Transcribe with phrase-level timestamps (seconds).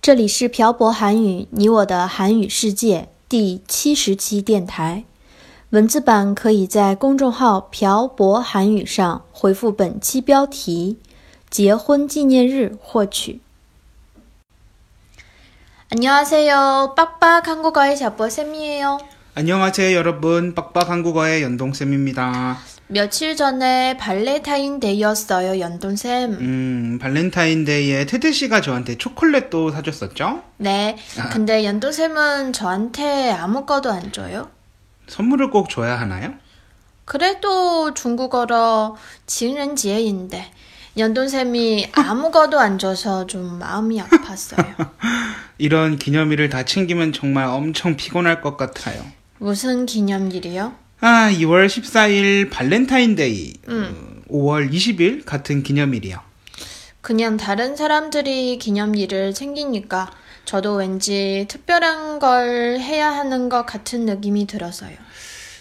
[0.00, 5.04] 这里是朴博韩语，你我的韩语世界第七十期电台。
[5.70, 10.98] 文字版可以在公众号“朴博韩语”上回复本期标题“
[11.50, 13.40] 结婚纪念日”获取。
[15.88, 18.98] 안녕하세요， 빡빡한국어의朴博쌤이에요。
[19.34, 22.58] 안녕하세요 여러분 빡빡 한국어의 연동쌤입니다.
[22.91, 26.31] 며칠 전에 발렌타인데이였어요, 연돈쌤.
[26.33, 30.43] 음, 발렌타인데이에 테드 씨가 저한테 초콜릿도 사줬었죠?
[30.57, 30.97] 네.
[31.17, 31.29] 아.
[31.29, 34.49] 근데 연돈쌤은 저한테 아무것도 안 줘요?
[35.07, 36.33] 선물을 꼭 줘야 하나요?
[37.05, 40.51] 그래도 중국어로 情人节인데
[40.97, 44.89] 연돈쌤이 아무것도 안 줘서 좀 마음이 아팠어요.
[45.57, 49.01] 이런 기념일을 다 챙기면 정말 엄청 피곤할 것 같아요.
[49.37, 50.73] 무슨 기념일이요?
[51.01, 54.21] 아, 2월 14일 발렌타인데이, 음.
[54.29, 56.19] 5월 20일 같은 기념일이요.
[57.01, 60.11] 그냥 다른 사람들이 기념일을 챙기니까
[60.45, 64.95] 저도 왠지 특별한 걸 해야 하는 것 같은 느낌이 들어서요.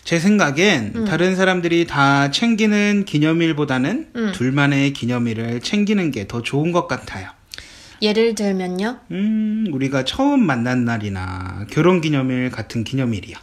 [0.04, 1.04] 제 생각엔 음.
[1.06, 4.32] 다른 사람들이 다 챙기는 기념일보다는 음.
[4.34, 7.28] 둘만의 기념일을 챙기는 게 더 좋은 것 같아요.
[8.02, 8.98] 예를 들면요.
[9.10, 13.36] 음, 우리가 처음 만난 날이나 결혼 기념일 같은 기념일이요.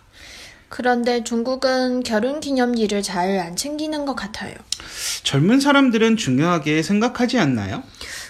[0.69, 4.53] 그런데 중국은 결혼 기념일을 잘 안 챙기는 것 같아요.
[5.23, 7.83] 젊은 사람들은 중요하게 생각하지 않나요?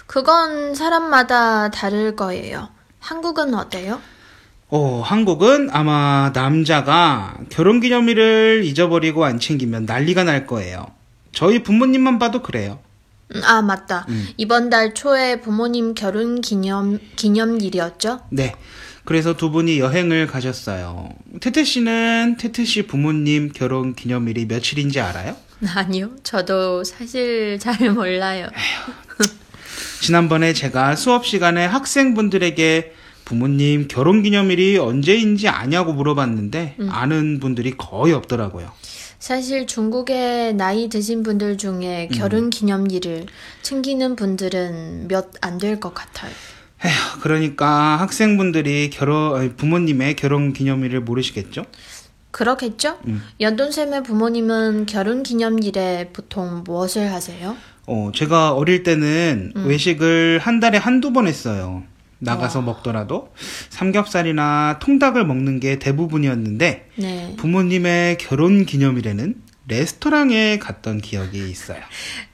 [0.06, 2.68] 그건 사람마다 다를 거예요.
[3.00, 4.00] 한국은 어때요?
[4.68, 10.86] 어, 한국은 아마 남자가 결혼 기념일을 잊어버리고 안 챙기면 난리가 날 거예요.
[11.32, 12.80] 저희 부모님만 봐도 그래요.
[13.34, 14.04] 음, 아, 맞다.
[14.08, 14.28] 음.
[14.36, 18.20] 이번 달 초에 부모님 결혼 기념, 기념일이었죠?
[18.30, 18.54] 네.
[19.08, 21.08] 그래서 두 분이 여행을 가셨어요.
[21.40, 25.34] 태태 씨는 태태 씨 부모님 결혼 기념일이 며칠인지 알아요?
[25.74, 26.10] 아니요.
[26.22, 28.48] 저도 사실 잘 몰라요.
[30.02, 32.92] 지난번에 제가 수업 시간에 학생분들에게
[33.24, 38.70] 부모님 결혼 기념일이 언제인지 아냐고 물어봤는데 아는 분들이 거의 없더라고요.
[39.18, 43.24] 사실 중국의 나이 드신 분들 중에 결혼 기념일을
[43.62, 46.30] 챙기는 분들은 몇 안 될 것 같아요.
[46.84, 51.64] 에휴, 그러니까 학생분들이 결혼 부모님의 결혼 기념일을 모르시겠죠?
[52.30, 52.98] 그렇겠죠?
[53.06, 53.22] 음.
[53.40, 57.56] 연돈쌤의 부모님은 결혼 기념일에 보통 무엇을 하세요?
[57.86, 59.66] 어, 제가 어릴 때는 음.
[59.66, 61.82] 외식을 한 달에 한두 번 했어요.
[62.20, 63.32] 나가서 먹더라도
[63.70, 67.34] 삼겹살이나 통닭을 먹는 게 대부분이었는데 네.
[67.38, 69.36] 부모님의 결혼 기념일에는
[69.68, 71.80] 레스토랑에 갔던 기억이 있어요.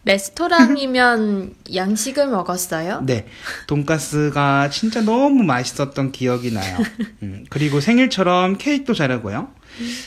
[0.05, 3.03] 레스토랑이면 양식을 먹었어요?
[3.05, 3.27] 네,
[3.67, 6.78] 돈가스가 진짜 너무 맛있었던 기억이 나요.
[7.22, 9.49] 음, 그리고 생일처럼 케이크도 자르고요.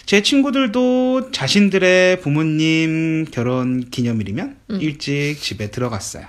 [0.05, 6.25] 제 친구들도 자신들의 부모님 결혼 기념일이면 일찍 집에 들어갔어요.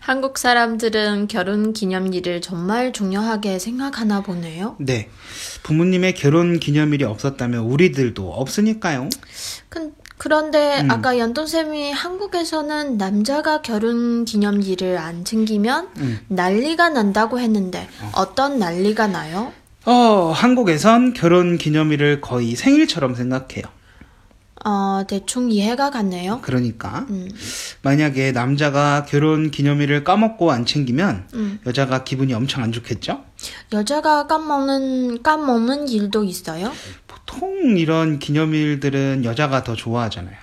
[0.00, 4.76] 한국 사람들은 결혼 기념일을 정말 중요하게 생각하나 보네요.
[4.80, 5.08] 네,
[5.62, 9.08] 부모님의 결혼 기념일이 없었다면 우리들도 없으니까요.
[9.68, 10.90] 그, 그런데 음.
[10.92, 16.20] 아까 연돈쌤이 한국에서는 남자가 결혼 기념일을 안 챙기면 음.
[16.28, 19.52] 난리가 난다고 했는데 어 떤 난리가 나요?
[19.84, 23.64] 어, 한국에선 결혼 기념일을 거의 생일처럼 생각해요.
[24.64, 26.38] 어, 대충 이해가 갔네요.
[26.42, 27.28] 그러니까 음,
[27.82, 31.58] 만약에 남자가 결혼 기념일을 까먹고 안 챙기면 음.
[31.66, 33.24] 여자가 기분이 엄청 안 좋겠죠?
[33.72, 36.70] 여자가 까먹는, 까먹는 일도 있어요?
[37.32, 40.36] 보통 이런 기념일들은 여자가 더 좋아하잖아요.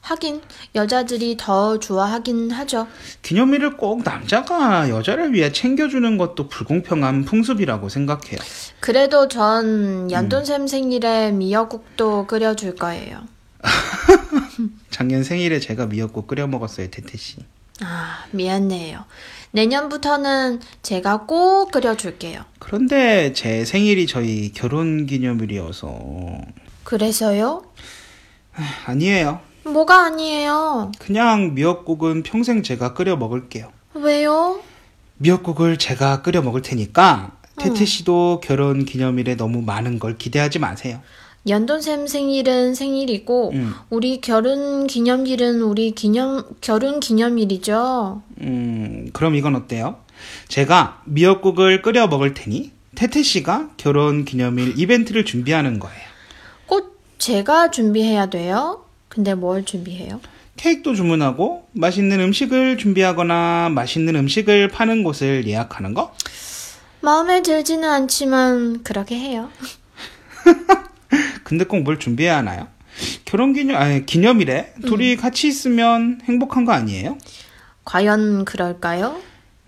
[0.00, 0.40] 하긴,
[0.74, 2.86] 여자들이 더 좋아하긴 하죠.
[3.20, 8.38] 기념일을 꼭 남자가 여자를 위해 챙겨주는 것도 불공평한 풍습이라고 생각해요.
[8.80, 9.28] 그래도 음.
[9.28, 13.20] 전 연돈쌤 생일에 미역국도 끓여줄 거예요.
[14.90, 17.36] 작년 생일에 제가 미역국 끓여 먹었어요, 태태 씨.
[17.82, 19.04] 아, 미안해요.
[19.52, 22.44] 내년부터는 제가 꼭 끓여줄게요.
[22.58, 25.98] 그런데 제 생일이 저희 결혼 기념일이어서
[26.84, 27.64] 그래서요?
[28.86, 29.40] 아니에요.
[29.64, 30.92] 뭐가 아니에요.
[30.98, 33.72] 그냥 미역국은 평생 제가 끓여 먹을게요.
[33.94, 34.60] 왜요?
[35.18, 41.02] 미역국을 제가 끓여 먹을 테니까 태태 씨도 결혼 기념일에 너무 많은 걸 기대하지 마세요.
[41.48, 43.74] 연돈샘 생일은 생일이고 음.
[43.88, 48.22] 우리 결혼 기념일은 우리 기념 결혼 기념일이죠.
[48.42, 50.00] 음, 그럼 이건 어때요?
[50.48, 56.02] 제가 미역국을 끓여 먹을 테니 태태 씨가 결혼 기념일 이벤트를 준비하는 거예요.
[56.66, 58.84] 꼭 제가 준비해야 돼요.
[59.08, 60.20] 근데 뭘 준비해요?
[60.56, 66.14] 케이크도 주문하고 맛있는 음식을 준비하거나 맛있는 음식을 파는 곳을 예약하는 거?
[67.00, 69.48] 마음에 들지는 않지만 그렇게 해요.
[71.50, 72.68] 근데 꼭 뭘 준비해야 하나요?
[73.24, 77.18] 결혼 기념 아니 기념일에 둘이 같이 있으면 행복한 거 아니에요?
[77.84, 79.20] 과연 그럴까요?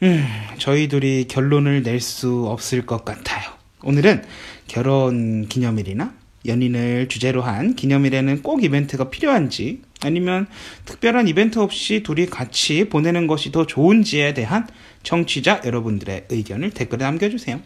[0.04, 0.24] 음,
[0.58, 3.50] 저희 둘이 결론을 낼 수 없을 것 같아요.
[3.82, 4.22] 오늘은
[4.68, 6.14] 결혼 기념일이나
[6.46, 10.46] 연인을 주제로 한 기념일에는 꼭 이벤트가 필요한지 아니면
[10.84, 14.68] 특별한 이벤트 없이 둘이 같이 보내는 것이 더 좋은지에 대한
[15.02, 17.60] 청취자 여러분들의 의견을 댓글에 남겨주세요.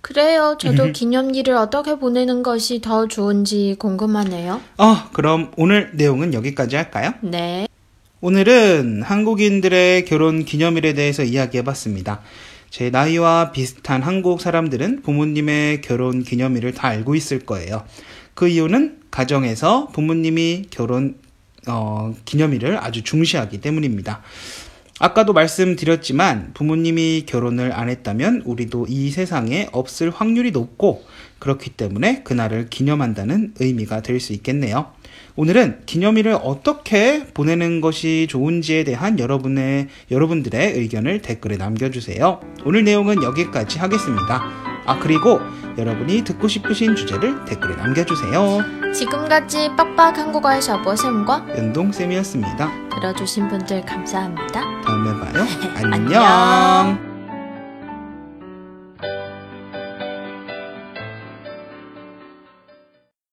[0.00, 0.56] 그래요.
[0.58, 4.60] 저도 기념일을 어떻게 보내는 것이 더 좋은지 궁금하네요.
[4.78, 7.12] 어, 그럼 오늘 내용은 여기까지 할까요?
[7.20, 7.66] 네.
[8.20, 12.20] 오늘은 한국인들의 결혼 기념일에 대해서 이야기해 봤습니다.
[12.70, 17.84] 제 나이와 비슷한 한국 사람들은 부모님의 결혼 기념일을 다 알고 있을 거예요.
[18.34, 21.16] 그 이유는 가정에서 부모님이 결혼
[21.66, 24.22] 어, 기념일을 아주 중시하기 때문입니다.
[25.00, 31.02] 아까도 말씀드렸지만 부모님이 결혼을 안 했다면 우리도 이 세상에 없을 확률이 높고
[31.38, 34.92] 그렇기 때문에 그날을 기념한다는 의미가 될 수 있겠네요.
[35.36, 42.40] 오늘은 기념일을 어떻게 보내는 것이 좋은지에 대한 여러분의 여러분들의 의견을 댓글에 남겨주세요.
[42.66, 44.44] 오늘 내용은 여기까지 하겠습니다.
[44.84, 45.40] 아 그리고
[45.80, 48.58] 여러분이 듣고 싶으신 주제를 댓글에 남겨주세요.
[48.94, 52.70] 지금까지 빡빡 한 국어의 샤버 쌤과 연동쌤이었습니다.
[53.00, 54.60] 들어주신 분들 감사합니다.
[54.82, 55.46] 다음에 봐요.
[55.82, 56.22] 안녕.
[56.22, 57.09] 안녕.